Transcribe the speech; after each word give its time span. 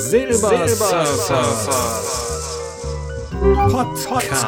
Silbersurfer 0.00 1.44
Podcast. 4.08 4.46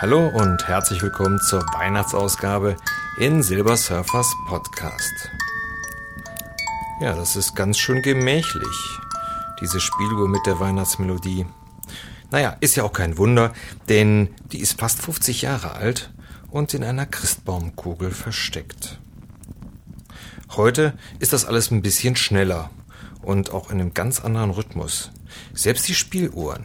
Hallo 0.00 0.28
und 0.28 0.66
herzlich 0.66 1.02
willkommen 1.02 1.38
zur 1.40 1.60
Weihnachtsausgabe 1.60 2.76
in 3.18 3.42
Silbersurfers 3.42 4.32
Podcast. 4.48 5.30
Ja, 7.02 7.14
das 7.14 7.36
ist 7.36 7.54
ganz 7.54 7.76
schön 7.76 8.00
gemächlich, 8.00 8.98
diese 9.60 9.78
Spieluhr 9.78 10.26
mit 10.26 10.46
der 10.46 10.58
Weihnachtsmelodie. 10.58 11.44
Naja, 12.30 12.56
ist 12.60 12.76
ja 12.76 12.84
auch 12.84 12.92
kein 12.92 13.18
Wunder, 13.18 13.52
denn 13.88 14.34
die 14.52 14.60
ist 14.60 14.78
fast 14.78 15.00
50 15.00 15.42
Jahre 15.42 15.72
alt 15.72 16.12
und 16.50 16.74
in 16.74 16.82
einer 16.82 17.06
Christbaumkugel 17.06 18.10
versteckt. 18.10 18.98
Heute 20.50 20.94
ist 21.18 21.32
das 21.32 21.44
alles 21.44 21.70
ein 21.70 21.82
bisschen 21.82 22.16
schneller 22.16 22.70
und 23.22 23.52
auch 23.52 23.70
in 23.70 23.80
einem 23.80 23.94
ganz 23.94 24.20
anderen 24.20 24.50
Rhythmus. 24.50 25.10
Selbst 25.52 25.88
die 25.88 25.94
Spieluhren. 25.94 26.64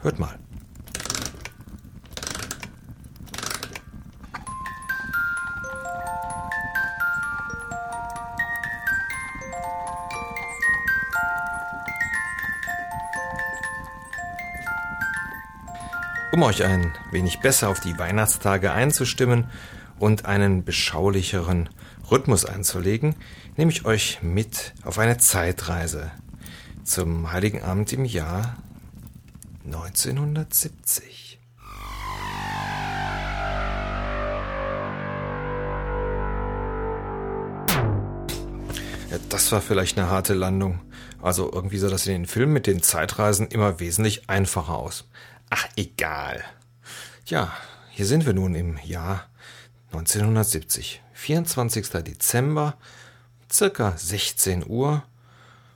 Hört 0.00 0.18
mal. 0.18 0.38
Um 16.32 16.42
euch 16.44 16.64
ein 16.64 16.94
wenig 17.10 17.40
besser 17.40 17.68
auf 17.68 17.80
die 17.80 17.98
Weihnachtstage 17.98 18.72
einzustimmen 18.72 19.50
und 19.98 20.24
einen 20.24 20.64
beschaulicheren 20.64 21.68
Rhythmus 22.10 22.46
einzulegen, 22.46 23.16
nehme 23.58 23.70
ich 23.70 23.84
euch 23.84 24.22
mit 24.22 24.72
auf 24.82 24.98
eine 24.98 25.18
Zeitreise 25.18 26.10
zum 26.84 27.32
Heiligen 27.32 27.62
Abend 27.62 27.92
im 27.92 28.06
Jahr 28.06 28.56
1970. 29.66 31.38
Ja, 39.10 39.18
das 39.28 39.52
war 39.52 39.60
vielleicht 39.60 39.98
eine 39.98 40.08
harte 40.08 40.32
Landung. 40.32 40.80
Also 41.20 41.52
irgendwie 41.52 41.76
sah 41.76 41.90
das 41.90 42.06
in 42.06 42.14
den 42.14 42.26
Filmen 42.26 42.54
mit 42.54 42.66
den 42.66 42.82
Zeitreisen 42.82 43.48
immer 43.48 43.80
wesentlich 43.80 44.30
einfacher 44.30 44.74
aus. 44.74 45.04
Ach, 45.54 45.68
egal. 45.76 46.42
Ja, 47.26 47.54
hier 47.90 48.06
sind 48.06 48.24
wir 48.24 48.32
nun 48.32 48.54
im 48.54 48.78
Jahr 48.78 49.28
1970. 49.88 51.02
24. 51.12 51.90
Dezember, 52.02 52.78
circa 53.52 53.94
16 53.94 54.66
Uhr. 54.66 55.02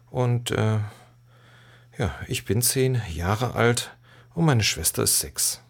Und 0.08 0.50
äh, 0.50 0.78
ja, 1.98 2.14
ich 2.26 2.46
bin 2.46 2.62
zehn 2.62 3.02
Jahre 3.12 3.54
alt 3.54 3.94
und 4.32 4.46
meine 4.46 4.62
Schwester 4.62 5.02
ist 5.02 5.18
sechs. 5.18 5.60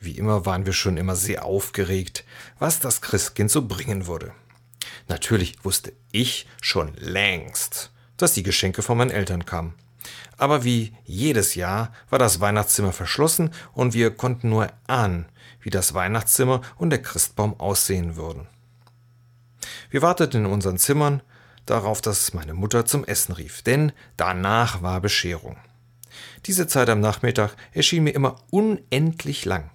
Wie 0.00 0.18
immer 0.18 0.44
waren 0.44 0.66
wir 0.66 0.72
schon 0.72 0.96
immer 0.96 1.14
sehr 1.14 1.44
aufgeregt, 1.44 2.24
was 2.58 2.80
das 2.80 3.00
Christkind 3.00 3.48
so 3.48 3.68
bringen 3.68 4.08
würde. 4.08 4.34
Natürlich 5.06 5.64
wusste 5.64 5.92
ich 6.10 6.48
schon 6.60 6.94
längst, 6.96 7.92
dass 8.16 8.32
die 8.32 8.42
Geschenke 8.42 8.82
von 8.82 8.98
meinen 8.98 9.12
Eltern 9.12 9.46
kamen. 9.46 9.74
Aber 10.36 10.64
wie 10.64 10.92
jedes 11.04 11.54
Jahr 11.54 11.92
war 12.10 12.18
das 12.18 12.40
Weihnachtszimmer 12.40 12.92
verschlossen 12.92 13.50
und 13.72 13.94
wir 13.94 14.10
konnten 14.10 14.48
nur 14.48 14.68
ahnen, 14.86 15.26
wie 15.60 15.70
das 15.70 15.94
Weihnachtszimmer 15.94 16.60
und 16.76 16.90
der 16.90 17.02
Christbaum 17.02 17.58
aussehen 17.58 18.16
würden. 18.16 18.48
Wir 19.90 20.02
warteten 20.02 20.44
in 20.44 20.50
unseren 20.50 20.78
Zimmern 20.78 21.22
darauf, 21.66 22.00
dass 22.00 22.34
meine 22.34 22.54
Mutter 22.54 22.86
zum 22.86 23.04
Essen 23.04 23.32
rief, 23.32 23.62
denn 23.62 23.92
danach 24.16 24.82
war 24.82 25.00
Bescherung. 25.00 25.56
Diese 26.46 26.66
Zeit 26.66 26.88
am 26.88 27.00
Nachmittag 27.00 27.54
erschien 27.72 28.04
mir 28.04 28.14
immer 28.14 28.36
unendlich 28.50 29.44
lang. 29.44 29.70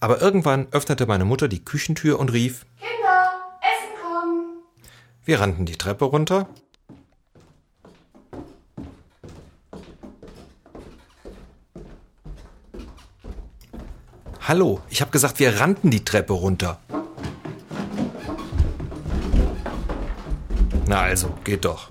Aber 0.00 0.20
irgendwann 0.20 0.68
öffnete 0.72 1.06
meine 1.06 1.24
Mutter 1.24 1.48
die 1.48 1.64
Küchentür 1.64 2.18
und 2.20 2.32
rief 2.32 2.66
Kinder, 2.78 3.32
Essen 3.60 4.02
kommen. 4.02 4.62
Wir 5.24 5.40
rannten 5.40 5.66
die 5.66 5.76
Treppe 5.76 6.04
runter 6.04 6.48
Hallo, 14.52 14.82
ich 14.90 15.00
habe 15.00 15.10
gesagt, 15.10 15.38
wir 15.38 15.60
rannten 15.60 15.90
die 15.90 16.04
Treppe 16.04 16.34
runter. 16.34 16.78
Na 20.86 21.00
also, 21.00 21.34
geht 21.42 21.64
doch. 21.64 21.90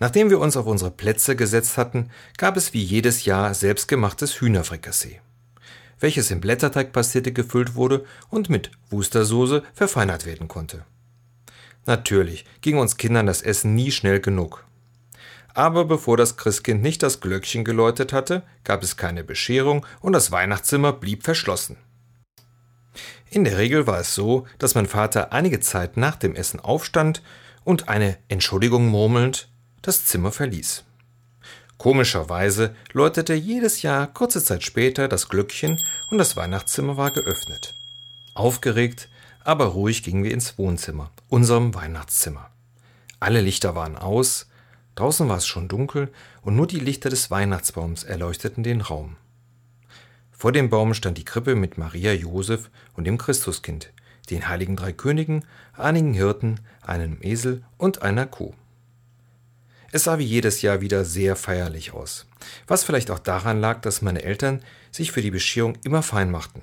Nachdem 0.00 0.30
wir 0.30 0.40
uns 0.40 0.56
auf 0.56 0.64
unsere 0.64 0.90
Plätze 0.90 1.36
gesetzt 1.36 1.76
hatten, 1.76 2.08
gab 2.38 2.56
es 2.56 2.72
wie 2.72 2.82
jedes 2.82 3.26
Jahr 3.26 3.52
selbstgemachtes 3.52 4.40
Hühnerfrikassee, 4.40 5.20
welches 6.00 6.30
in 6.30 6.40
Blätterteigpastete 6.40 7.32
gefüllt 7.32 7.74
wurde 7.74 8.06
und 8.30 8.48
mit 8.48 8.70
Wustersoße 8.88 9.62
verfeinert 9.74 10.24
werden 10.24 10.48
konnte. 10.48 10.86
Natürlich 11.84 12.46
ging 12.62 12.78
uns 12.78 12.96
Kindern 12.96 13.26
das 13.26 13.42
Essen 13.42 13.74
nie 13.74 13.90
schnell 13.90 14.20
genug. 14.20 14.64
Aber 15.54 15.84
bevor 15.84 16.16
das 16.16 16.36
Christkind 16.36 16.82
nicht 16.82 17.02
das 17.02 17.20
Glöckchen 17.20 17.64
geläutet 17.64 18.12
hatte, 18.12 18.42
gab 18.64 18.82
es 18.82 18.96
keine 18.96 19.24
Bescherung 19.24 19.86
und 20.00 20.12
das 20.12 20.32
Weihnachtszimmer 20.32 20.92
blieb 20.92 21.24
verschlossen. 21.24 21.76
In 23.30 23.44
der 23.44 23.58
Regel 23.58 23.86
war 23.86 24.00
es 24.00 24.14
so, 24.14 24.46
dass 24.58 24.74
mein 24.74 24.86
Vater 24.86 25.32
einige 25.32 25.60
Zeit 25.60 25.96
nach 25.96 26.16
dem 26.16 26.34
Essen 26.34 26.60
aufstand 26.60 27.22
und 27.64 27.88
eine 27.88 28.18
Entschuldigung 28.28 28.88
murmelnd 28.88 29.48
das 29.80 30.04
Zimmer 30.06 30.32
verließ. 30.32 30.84
Komischerweise 31.78 32.76
läutete 32.92 33.34
jedes 33.34 33.82
Jahr 33.82 34.06
kurze 34.06 34.44
Zeit 34.44 34.62
später 34.62 35.08
das 35.08 35.28
Glöckchen 35.28 35.80
und 36.10 36.18
das 36.18 36.36
Weihnachtszimmer 36.36 36.96
war 36.96 37.10
geöffnet. 37.10 37.74
Aufgeregt, 38.34 39.08
aber 39.42 39.66
ruhig 39.66 40.04
gingen 40.04 40.22
wir 40.22 40.32
ins 40.32 40.58
Wohnzimmer, 40.58 41.10
unserem 41.28 41.74
Weihnachtszimmer. 41.74 42.50
Alle 43.18 43.40
Lichter 43.40 43.74
waren 43.74 43.96
aus, 43.96 44.46
Draußen 44.94 45.28
war 45.28 45.38
es 45.38 45.46
schon 45.46 45.68
dunkel 45.68 46.12
und 46.42 46.56
nur 46.56 46.66
die 46.66 46.80
Lichter 46.80 47.08
des 47.08 47.30
Weihnachtsbaums 47.30 48.04
erleuchteten 48.04 48.62
den 48.62 48.80
Raum. 48.80 49.16
Vor 50.30 50.52
dem 50.52 50.70
Baum 50.70 50.92
stand 50.92 51.18
die 51.18 51.24
Krippe 51.24 51.54
mit 51.54 51.78
Maria, 51.78 52.12
Josef 52.12 52.70
und 52.94 53.04
dem 53.04 53.16
Christuskind, 53.16 53.92
den 54.28 54.48
heiligen 54.48 54.76
drei 54.76 54.92
Königen, 54.92 55.44
einigen 55.74 56.14
Hirten, 56.14 56.60
einem 56.82 57.18
Esel 57.22 57.62
und 57.78 58.02
einer 58.02 58.26
Kuh. 58.26 58.52
Es 59.92 60.04
sah 60.04 60.18
wie 60.18 60.24
jedes 60.24 60.62
Jahr 60.62 60.80
wieder 60.80 61.04
sehr 61.04 61.36
feierlich 61.36 61.92
aus, 61.92 62.26
was 62.66 62.82
vielleicht 62.82 63.10
auch 63.10 63.18
daran 63.18 63.60
lag, 63.60 63.82
dass 63.82 64.02
meine 64.02 64.22
Eltern 64.22 64.62
sich 64.90 65.12
für 65.12 65.22
die 65.22 65.30
Bescherung 65.30 65.76
immer 65.84 66.02
fein 66.02 66.30
machten. 66.30 66.62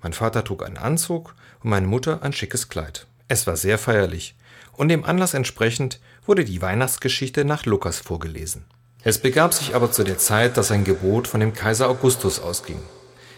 Mein 0.00 0.12
Vater 0.12 0.44
trug 0.44 0.64
einen 0.64 0.76
Anzug 0.76 1.34
und 1.62 1.70
meine 1.70 1.88
Mutter 1.88 2.22
ein 2.22 2.32
schickes 2.32 2.68
Kleid. 2.68 3.06
Es 3.26 3.46
war 3.46 3.56
sehr 3.56 3.78
feierlich 3.78 4.36
und 4.78 4.88
dem 4.88 5.04
Anlass 5.04 5.34
entsprechend 5.34 6.00
wurde 6.24 6.44
die 6.44 6.62
Weihnachtsgeschichte 6.62 7.44
nach 7.44 7.66
Lukas 7.66 7.98
vorgelesen. 7.98 8.64
Es 9.02 9.18
begab 9.18 9.54
sich 9.54 9.74
aber 9.74 9.90
zu 9.90 10.04
der 10.04 10.18
Zeit, 10.18 10.56
dass 10.56 10.70
ein 10.70 10.84
Gebot 10.84 11.28
von 11.28 11.40
dem 11.40 11.52
Kaiser 11.52 11.88
Augustus 11.88 12.40
ausging, 12.40 12.80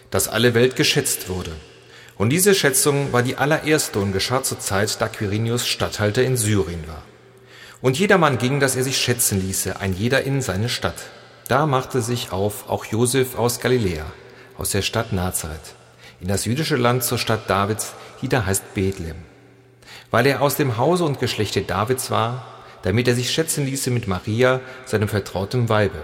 dass 0.09 0.27
alle 0.27 0.53
Welt 0.53 0.75
geschätzt 0.75 1.29
wurde. 1.29 1.51
Und 2.17 2.29
diese 2.29 2.53
Schätzung 2.53 3.13
war 3.13 3.23
die 3.23 3.37
allererste 3.37 3.99
und 3.99 4.11
geschah 4.11 4.43
zur 4.43 4.59
Zeit, 4.59 4.99
da 5.01 5.07
Quirinius 5.07 5.67
Statthalter 5.67 6.23
in 6.23 6.37
Syrien 6.37 6.87
war. 6.87 7.03
Und 7.81 7.97
jedermann 7.97 8.37
ging, 8.37 8.59
dass 8.59 8.75
er 8.75 8.83
sich 8.83 8.97
schätzen 8.97 9.41
ließe, 9.41 9.79
ein 9.79 9.93
jeder 9.93 10.23
in 10.23 10.41
seine 10.41 10.69
Stadt. 10.69 11.01
Da 11.47 11.65
machte 11.65 12.01
sich 12.01 12.31
auf 12.31 12.69
auch 12.69 12.85
Josef 12.85 13.35
aus 13.35 13.59
Galiläa, 13.59 14.05
aus 14.57 14.69
der 14.69 14.83
Stadt 14.83 15.13
Nazareth, 15.13 15.75
in 16.19 16.27
das 16.27 16.45
jüdische 16.45 16.75
Land 16.75 17.03
zur 17.03 17.17
Stadt 17.17 17.49
Davids, 17.49 17.93
die 18.21 18.29
da 18.29 18.45
heißt 18.45 18.75
Bethlehem 18.75 19.30
weil 20.11 20.27
er 20.27 20.41
aus 20.41 20.57
dem 20.57 20.77
Hause 20.77 21.05
und 21.05 21.19
Geschlechte 21.19 21.61
Davids 21.61 22.11
war, 22.11 22.45
damit 22.83 23.07
er 23.07 23.15
sich 23.15 23.31
schätzen 23.31 23.65
ließe 23.65 23.89
mit 23.89 24.07
Maria, 24.07 24.59
seinem 24.85 25.07
vertrauten 25.07 25.69
Weibe. 25.69 26.03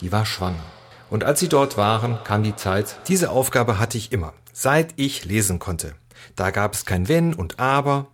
Die 0.00 0.10
war 0.10 0.26
schwanger. 0.26 0.64
Und 1.10 1.22
als 1.22 1.40
sie 1.40 1.48
dort 1.48 1.76
waren, 1.76 2.18
kam 2.24 2.42
die 2.42 2.56
Zeit. 2.56 2.96
Diese 3.06 3.30
Aufgabe 3.30 3.78
hatte 3.78 3.98
ich 3.98 4.12
immer, 4.12 4.32
seit 4.52 4.94
ich 4.96 5.24
lesen 5.24 5.58
konnte. 5.58 5.94
Da 6.34 6.50
gab 6.50 6.74
es 6.74 6.84
kein 6.84 7.08
Wenn 7.08 7.34
und 7.34 7.60
Aber. 7.60 8.08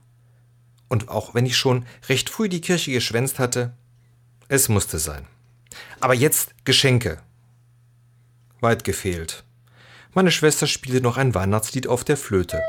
Und 0.88 1.08
auch 1.08 1.34
wenn 1.34 1.46
ich 1.46 1.56
schon 1.56 1.86
recht 2.08 2.28
früh 2.28 2.48
die 2.48 2.60
Kirche 2.60 2.92
geschwänzt 2.92 3.38
hatte, 3.38 3.72
es 4.48 4.68
musste 4.68 4.98
sein. 4.98 5.26
Aber 6.00 6.14
jetzt 6.14 6.54
Geschenke. 6.66 7.18
Weit 8.60 8.84
gefehlt. 8.84 9.44
Meine 10.12 10.30
Schwester 10.30 10.66
spielte 10.66 11.00
noch 11.00 11.16
ein 11.16 11.34
Weihnachtslied 11.34 11.86
auf 11.86 12.04
der 12.04 12.18
Flöte. 12.18 12.60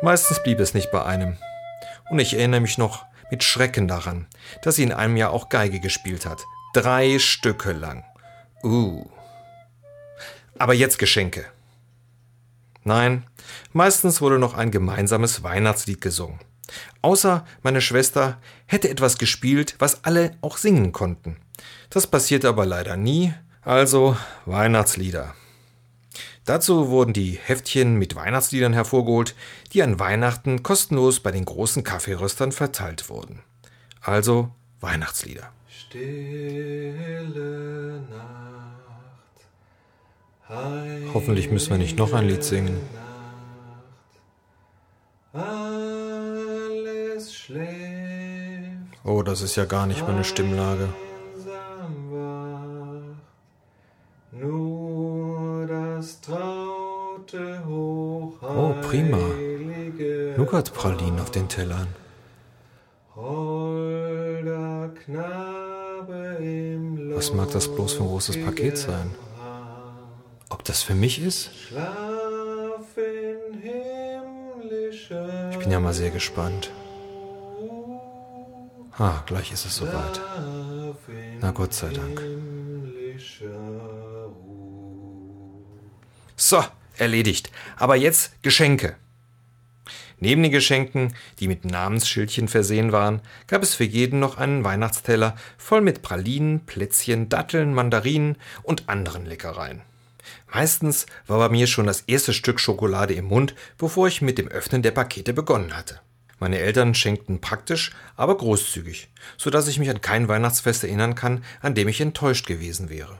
Meistens 0.00 0.42
blieb 0.42 0.60
es 0.60 0.74
nicht 0.74 0.90
bei 0.90 1.04
einem. 1.04 1.36
Und 2.10 2.18
ich 2.20 2.34
erinnere 2.34 2.60
mich 2.60 2.78
noch 2.78 3.04
mit 3.30 3.42
Schrecken 3.42 3.88
daran, 3.88 4.26
dass 4.62 4.76
sie 4.76 4.84
in 4.84 4.92
einem 4.92 5.16
Jahr 5.16 5.32
auch 5.32 5.48
Geige 5.48 5.80
gespielt 5.80 6.24
hat. 6.24 6.44
Drei 6.72 7.18
Stücke 7.18 7.72
lang. 7.72 8.04
Uh. 8.62 9.06
Aber 10.58 10.74
jetzt 10.74 10.98
Geschenke. 10.98 11.44
Nein, 12.84 13.24
meistens 13.72 14.20
wurde 14.20 14.38
noch 14.38 14.54
ein 14.54 14.70
gemeinsames 14.70 15.42
Weihnachtslied 15.42 16.00
gesungen. 16.00 16.38
Außer 17.02 17.44
meine 17.62 17.80
Schwester 17.80 18.38
hätte 18.66 18.88
etwas 18.88 19.18
gespielt, 19.18 19.74
was 19.78 20.04
alle 20.04 20.32
auch 20.40 20.56
singen 20.56 20.92
konnten. 20.92 21.36
Das 21.90 22.06
passierte 22.06 22.48
aber 22.48 22.66
leider 22.66 22.96
nie, 22.96 23.34
also 23.62 24.16
Weihnachtslieder. 24.46 25.34
Dazu 26.48 26.88
wurden 26.88 27.12
die 27.12 27.32
Heftchen 27.32 27.96
mit 27.96 28.16
Weihnachtsliedern 28.16 28.72
hervorgeholt, 28.72 29.34
die 29.74 29.82
an 29.82 30.00
Weihnachten 30.00 30.62
kostenlos 30.62 31.20
bei 31.20 31.30
den 31.30 31.44
großen 31.44 31.84
Kaffeeröstern 31.84 32.52
verteilt 32.52 33.10
wurden. 33.10 33.42
Also 34.00 34.48
Weihnachtslieder. 34.80 35.50
Stille 35.68 36.94
Nacht. 40.48 41.12
Hoffentlich 41.12 41.50
müssen 41.50 41.68
wir 41.68 41.76
nicht 41.76 41.98
noch 41.98 42.14
ein 42.14 42.26
Lied 42.26 42.42
singen. 42.42 42.80
Oh, 49.04 49.22
das 49.22 49.42
ist 49.42 49.56
ja 49.56 49.66
gar 49.66 49.86
nicht 49.86 50.08
meine 50.08 50.24
Stimmlage. 50.24 50.88
Nougatpralinen 60.48 61.20
auf 61.20 61.30
den 61.30 61.46
Tellern. 61.46 61.88
Was 67.14 67.34
mag 67.34 67.50
das 67.50 67.68
bloß 67.68 67.92
für 67.92 68.02
ein 68.02 68.08
großes 68.08 68.42
Paket 68.42 68.78
sein? 68.78 69.14
Ob 70.48 70.64
das 70.64 70.82
für 70.82 70.94
mich 70.94 71.20
ist? 71.20 71.50
Ich 75.50 75.58
bin 75.58 75.70
ja 75.70 75.80
mal 75.80 75.92
sehr 75.92 76.10
gespannt. 76.10 76.70
Ah, 78.96 79.22
gleich 79.26 79.52
ist 79.52 79.66
es 79.66 79.76
soweit. 79.76 80.18
Na 81.42 81.50
Gott 81.50 81.74
sei 81.74 81.90
Dank. 81.90 82.22
So, 86.36 86.64
erledigt. 86.96 87.50
Aber 87.76 87.96
jetzt 87.96 88.42
Geschenke. 88.42 88.96
Neben 90.20 90.42
den 90.42 90.52
Geschenken, 90.52 91.14
die 91.38 91.46
mit 91.46 91.64
Namensschildchen 91.64 92.48
versehen 92.48 92.90
waren, 92.90 93.20
gab 93.46 93.62
es 93.62 93.74
für 93.74 93.84
jeden 93.84 94.18
noch 94.18 94.36
einen 94.36 94.64
Weihnachtsteller 94.64 95.36
voll 95.56 95.80
mit 95.80 96.02
Pralinen, 96.02 96.60
Plätzchen, 96.66 97.28
Datteln, 97.28 97.72
Mandarinen 97.72 98.36
und 98.62 98.88
anderen 98.88 99.26
Leckereien. 99.26 99.82
Meistens 100.52 101.06
war 101.26 101.38
bei 101.38 101.48
mir 101.48 101.66
schon 101.66 101.86
das 101.86 102.02
erste 102.02 102.32
Stück 102.32 102.58
Schokolade 102.58 103.14
im 103.14 103.26
Mund, 103.26 103.54
bevor 103.76 104.08
ich 104.08 104.22
mit 104.22 104.38
dem 104.38 104.48
Öffnen 104.48 104.82
der 104.82 104.90
Pakete 104.90 105.32
begonnen 105.32 105.76
hatte. 105.76 106.00
Meine 106.40 106.58
Eltern 106.58 106.94
schenkten 106.94 107.40
praktisch, 107.40 107.92
aber 108.16 108.36
großzügig, 108.36 109.08
so 109.36 109.50
dass 109.50 109.68
ich 109.68 109.78
mich 109.78 109.90
an 109.90 110.00
kein 110.00 110.28
Weihnachtsfest 110.28 110.84
erinnern 110.84 111.14
kann, 111.14 111.44
an 111.60 111.74
dem 111.74 111.88
ich 111.88 112.00
enttäuscht 112.00 112.46
gewesen 112.46 112.90
wäre. 112.90 113.18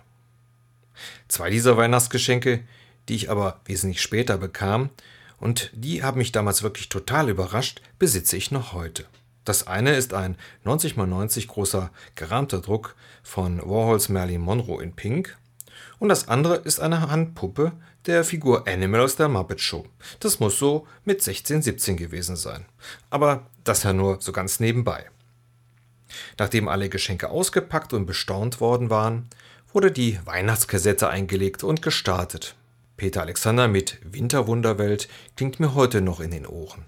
Zwei 1.28 1.50
dieser 1.50 1.76
Weihnachtsgeschenke, 1.76 2.60
die 3.08 3.14
ich 3.14 3.30
aber 3.30 3.60
wesentlich 3.64 4.02
später 4.02 4.38
bekam, 4.38 4.90
und 5.40 5.70
die 5.74 6.02
haben 6.02 6.18
mich 6.18 6.32
damals 6.32 6.62
wirklich 6.62 6.88
total 6.88 7.28
überrascht, 7.28 7.80
besitze 7.98 8.36
ich 8.36 8.50
noch 8.50 8.72
heute. 8.72 9.06
Das 9.44 9.66
eine 9.66 9.94
ist 9.94 10.12
ein 10.12 10.36
90 10.64 10.96
x 10.96 11.06
90 11.06 11.48
großer 11.48 11.90
gerahmter 12.14 12.60
Druck 12.60 12.94
von 13.22 13.58
Warhols 13.58 14.08
Marilyn 14.08 14.42
Monroe 14.42 14.82
in 14.82 14.94
Pink 14.94 15.38
und 15.98 16.08
das 16.08 16.28
andere 16.28 16.56
ist 16.56 16.80
eine 16.80 17.10
Handpuppe 17.10 17.72
der 18.06 18.24
Figur 18.24 18.66
Animal 18.68 19.00
aus 19.00 19.16
der 19.16 19.28
Muppet 19.28 19.60
Show. 19.60 19.86
Das 20.20 20.40
muss 20.40 20.58
so 20.58 20.86
mit 21.04 21.22
16, 21.22 21.62
17 21.62 21.96
gewesen 21.96 22.36
sein. 22.36 22.64
Aber 23.10 23.46
das 23.64 23.82
ja 23.82 23.92
nur 23.92 24.20
so 24.20 24.32
ganz 24.32 24.60
nebenbei. 24.60 25.06
Nachdem 26.38 26.68
alle 26.68 26.88
Geschenke 26.88 27.28
ausgepackt 27.28 27.92
und 27.92 28.06
bestaunt 28.06 28.60
worden 28.60 28.90
waren, 28.90 29.28
wurde 29.72 29.90
die 29.90 30.18
Weihnachtskassette 30.24 31.08
eingelegt 31.08 31.64
und 31.64 31.82
gestartet. 31.82 32.54
Peter 32.98 33.22
Alexander 33.22 33.68
mit 33.68 33.98
Winterwunderwelt 34.02 35.08
klingt 35.36 35.60
mir 35.60 35.74
heute 35.74 36.00
noch 36.00 36.18
in 36.18 36.32
den 36.32 36.46
Ohren. 36.46 36.84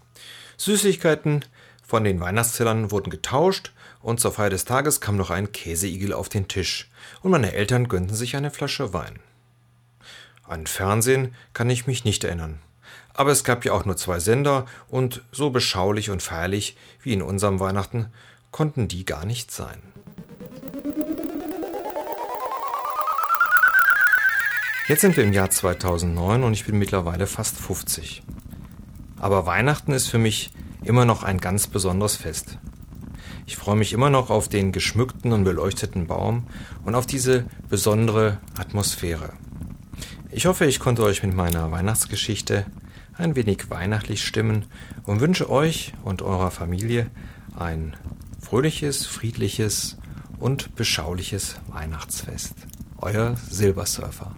Süßigkeiten 0.57 1.45
von 1.87 2.03
den 2.03 2.21
Weihnachtszellern 2.21 2.91
wurden 2.91 3.11
getauscht 3.11 3.73
und 4.03 4.19
zur 4.19 4.33
Feier 4.33 4.51
des 4.51 4.65
Tages 4.65 5.01
kam 5.01 5.17
noch 5.17 5.31
ein 5.31 5.53
Käseigel 5.53 6.13
auf 6.13 6.29
den 6.29 6.49
Tisch 6.49 6.91
und 7.23 7.31
meine 7.31 7.53
Eltern 7.53 7.87
gönnten 7.87 8.17
sich 8.17 8.35
eine 8.35 8.51
Flasche 8.51 8.93
Wein. 8.93 9.21
An 10.43 10.67
Fernsehen 10.67 11.33
kann 11.55 11.71
ich 11.71 11.87
mich 11.87 12.05
nicht 12.05 12.25
erinnern. 12.25 12.59
Aber 13.15 13.31
es 13.31 13.45
gab 13.45 13.65
ja 13.65 13.73
auch 13.73 13.85
nur 13.85 13.97
zwei 13.97 14.19
Sender 14.19 14.67
und 14.89 15.23
so 15.31 15.51
beschaulich 15.51 16.11
und 16.11 16.25
feierlich 16.25 16.77
wie 17.03 17.13
in 17.13 17.23
unserem 17.23 17.61
Weihnachten 17.61 18.07
konnten 18.51 18.89
die 18.89 19.05
gar 19.05 19.27
nicht 19.27 19.53
sein. 19.53 19.81
Jetzt 24.91 25.03
sind 25.03 25.17
wir 25.17 25.23
im 25.23 25.33
Jahr 25.33 25.49
2009 25.49 26.43
und 26.43 26.53
ich 26.53 26.65
bin 26.65 26.77
mittlerweile 26.77 27.29
fast 27.29 27.57
50. 27.57 28.25
Aber 29.21 29.47
Weihnachten 29.47 29.93
ist 29.93 30.09
für 30.09 30.19
mich 30.19 30.51
immer 30.83 31.05
noch 31.05 31.23
ein 31.23 31.39
ganz 31.39 31.69
besonderes 31.69 32.17
Fest. 32.17 32.59
Ich 33.47 33.57
freue 33.57 33.77
mich 33.77 33.93
immer 33.93 34.11
noch 34.11 34.31
auf 34.31 34.49
den 34.49 34.73
geschmückten 34.73 35.33
und 35.33 35.45
beleuchteten 35.45 36.09
Baum 36.09 36.49
und 36.85 36.97
auf 36.97 37.07
diese 37.07 37.45
besondere 37.69 38.39
Atmosphäre. 38.59 39.35
Ich 40.29 40.47
hoffe, 40.47 40.65
ich 40.65 40.81
konnte 40.81 41.05
euch 41.05 41.23
mit 41.23 41.37
meiner 41.37 41.71
Weihnachtsgeschichte 41.71 42.67
ein 43.17 43.37
wenig 43.37 43.71
weihnachtlich 43.71 44.27
stimmen 44.27 44.65
und 45.05 45.21
wünsche 45.21 45.49
euch 45.49 45.93
und 46.03 46.21
eurer 46.21 46.51
Familie 46.51 47.13
ein 47.57 47.97
fröhliches, 48.41 49.07
friedliches 49.07 49.99
und 50.41 50.75
beschauliches 50.75 51.61
Weihnachtsfest. 51.69 52.55
Euer 52.99 53.37
Silbersurfer. 53.49 54.35